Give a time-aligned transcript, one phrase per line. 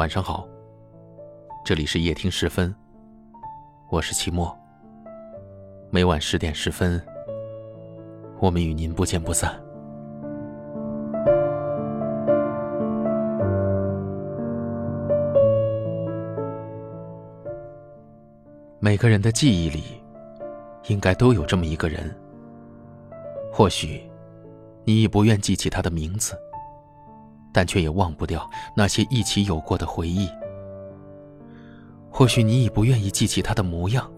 [0.00, 0.48] 晚上好，
[1.62, 2.74] 这里是夜听十分，
[3.90, 4.58] 我是齐墨。
[5.90, 6.98] 每晚十点十分，
[8.38, 9.62] 我们与您不见不散。
[18.78, 19.82] 每个人的记忆里，
[20.86, 22.10] 应该都有这么一个人。
[23.52, 24.00] 或许，
[24.82, 26.34] 你已不愿记起他的名字。
[27.52, 30.28] 但却也忘不掉那些一起有过的回忆。
[32.10, 34.10] 或许你已不愿意记起他的模样，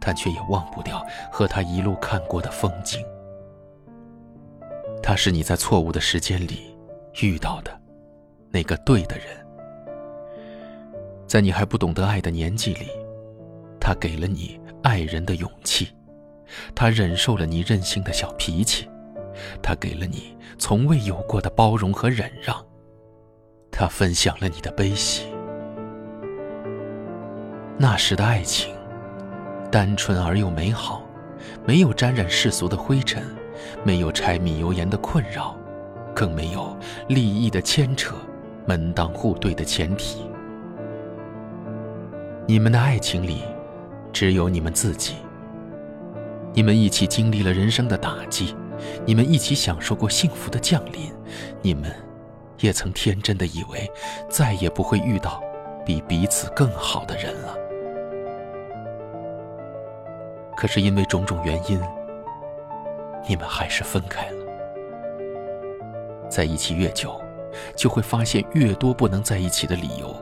[0.00, 3.00] 但却也忘不掉和他一路看过的风景。
[5.02, 6.76] 他是你在错误的时间里
[7.20, 7.78] 遇到的
[8.50, 9.26] 那个对的人，
[11.26, 12.86] 在你还不懂得爱的年纪里，
[13.80, 15.88] 他给了你爱人的勇气，
[16.74, 18.88] 他忍受了你任性的小脾气。
[19.62, 22.56] 他给了你从未有过的包容和忍让，
[23.70, 25.26] 他分享了你的悲喜。
[27.78, 28.74] 那时的爱情，
[29.70, 31.02] 单纯而又美好，
[31.66, 33.24] 没有沾染世俗的灰尘，
[33.82, 35.56] 没有柴米油盐的困扰，
[36.14, 36.76] 更没有
[37.08, 38.14] 利益的牵扯，
[38.66, 40.22] 门当户对的前提。
[42.46, 43.42] 你们的爱情里，
[44.12, 45.14] 只有你们自己。
[46.54, 48.54] 你们一起经历了人生的打击。
[49.04, 51.12] 你们一起享受过幸福的降临，
[51.60, 51.90] 你们
[52.60, 53.90] 也曾天真的以为
[54.28, 55.42] 再也不会遇到
[55.84, 57.56] 比彼此更好的人了。
[60.56, 61.80] 可是因为种种原因，
[63.28, 64.36] 你们还是分开了。
[66.28, 67.20] 在一起越久，
[67.76, 70.14] 就会发现越多不能在一起的理由。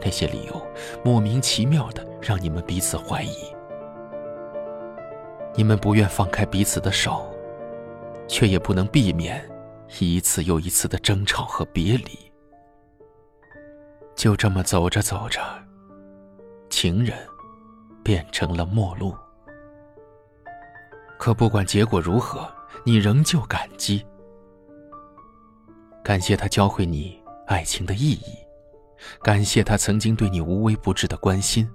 [0.00, 0.66] 那些理由
[1.02, 3.53] 莫名其妙的让你们彼此怀疑。
[5.56, 7.32] 你们不愿放开彼此的手，
[8.26, 9.48] 却也不能避免
[10.00, 12.18] 一次又一次的争吵和别离。
[14.16, 15.40] 就这么走着走着，
[16.68, 17.16] 情人
[18.02, 19.14] 变成了陌路。
[21.18, 22.52] 可不管结果如何，
[22.84, 24.04] 你仍旧感激，
[26.02, 28.36] 感谢他教会你爱情的意义，
[29.22, 31.68] 感谢他曾经对你无微不至的关心。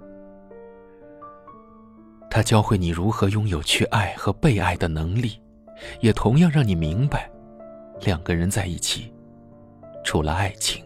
[2.40, 5.38] 他教会你如何拥有去爱和被爱的能力，
[6.00, 7.30] 也同样让你明白，
[8.00, 9.12] 两个人在一起，
[10.02, 10.82] 除了爱情，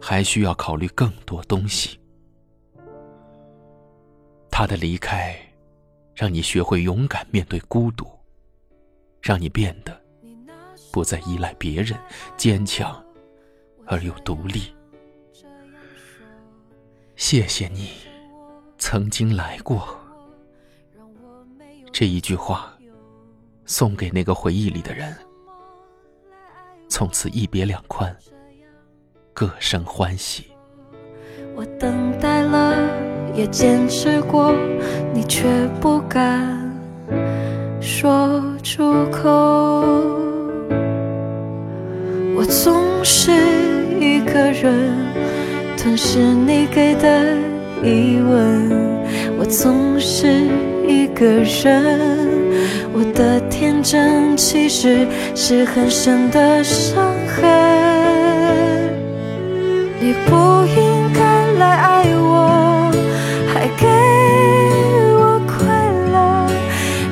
[0.00, 1.98] 还需要考虑更多东西。
[4.48, 5.36] 他的离开，
[6.14, 8.06] 让你学会勇敢面对孤独，
[9.20, 10.00] 让你变得
[10.92, 11.98] 不再依赖别人，
[12.36, 13.04] 坚强
[13.86, 14.72] 而又独立。
[17.16, 17.88] 谢谢你，
[18.78, 19.98] 曾经来过。
[21.92, 22.72] 这一句话，
[23.66, 25.14] 送给那个回忆里的人。
[26.88, 28.14] 从此一别两宽，
[29.34, 30.46] 各生欢喜。
[31.54, 32.74] 我等待了，
[33.34, 34.54] 也坚持过，
[35.12, 35.46] 你却
[35.82, 36.58] 不敢
[37.78, 39.20] 说出口。
[42.34, 43.30] 我总是
[44.00, 44.96] 一个人
[45.76, 47.36] 吞噬你给的
[47.84, 48.70] 疑问，
[49.38, 50.71] 我总是。
[50.86, 52.00] 一个人，
[52.92, 57.42] 我的天真其实是很深的伤痕。
[60.00, 61.20] 你不应该
[61.58, 62.90] 来爱我，
[63.52, 63.86] 还给
[65.14, 65.56] 我快
[66.12, 66.16] 乐。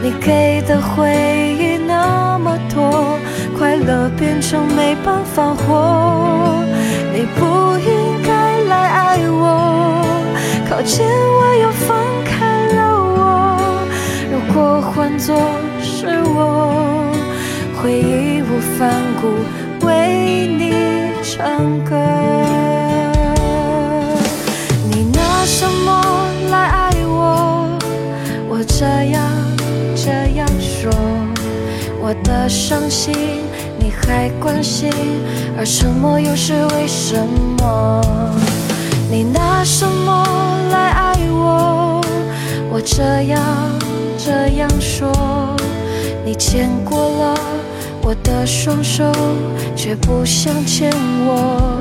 [0.02, 3.16] 你给的回忆那么多，
[3.56, 6.64] 快乐变成没办法活。
[7.12, 10.02] 你不应该来爱我，
[10.68, 11.49] 靠近我
[15.20, 15.36] 作
[15.82, 17.12] 是我，
[17.76, 19.28] 会义无反顾
[19.86, 20.72] 为你
[21.22, 21.94] 唱歌。
[24.90, 27.78] 你拿什么来爱我？
[28.48, 29.30] 我这样
[29.94, 30.90] 这样说，
[32.00, 33.14] 我的伤心
[33.78, 34.90] 你还关心，
[35.58, 37.14] 而沉默又是为什
[37.58, 38.00] 么？
[39.10, 39.99] 你拿什么？
[42.80, 43.40] 这样。
[44.22, 45.10] 这样说，
[46.24, 47.34] 你牵过了
[48.02, 49.10] 我的双手，
[49.74, 50.90] 却不想牵
[51.26, 51.78] 我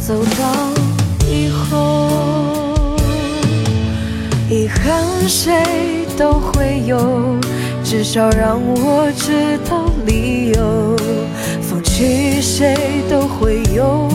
[0.00, 2.08] 走到以后。
[4.48, 7.36] 遗憾谁都会有，
[7.82, 10.96] 至少让我知道理由。
[11.60, 14.08] 放弃谁都会有，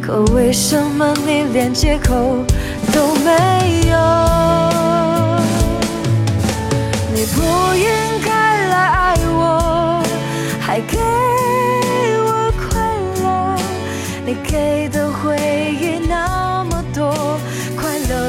[0.00, 2.14] 可为什么你连借口
[2.92, 4.75] 都没有？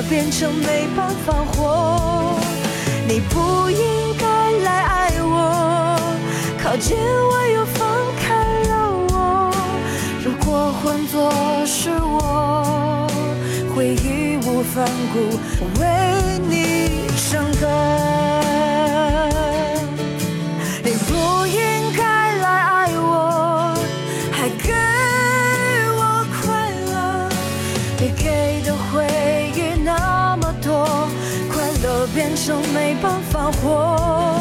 [0.10, 2.40] 变成没办法活。
[3.08, 6.00] 你不应该来爱我，
[6.64, 7.88] 靠近我又放
[8.20, 9.52] 开了我。
[10.24, 11.32] 如果换作
[11.66, 13.08] 是我，
[13.76, 15.38] 会义无反顾
[15.82, 18.47] 为你伤感。
[32.48, 34.40] 乐变成没办法活。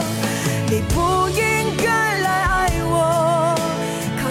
[0.71, 3.57] 你不应该来爱我，
[4.21, 4.31] 靠。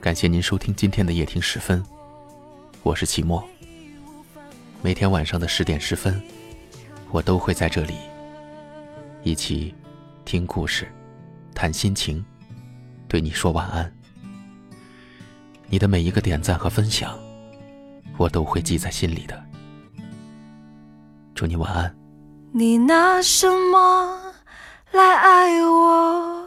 [0.00, 1.82] 感谢您收听今天的夜听十分，
[2.82, 3.42] 我是齐墨。
[4.82, 6.20] 每天晚上的十点十分，
[7.10, 7.94] 我都会在这里
[9.22, 9.74] 一起
[10.24, 10.92] 听故事、
[11.54, 12.22] 谈心情，
[13.08, 13.90] 对你说晚安。
[15.68, 17.18] 你的每一个点赞和分享，
[18.18, 19.51] 我都会记在心里的。
[21.42, 21.92] 祝你晚安。
[22.52, 24.16] 你拿什么
[24.92, 26.41] 来爱我？